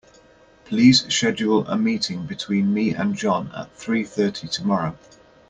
[0.65, 4.97] Please schedule a meeting between me and John at three thirty tomorrow.